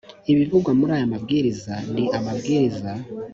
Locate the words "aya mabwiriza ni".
0.97-2.03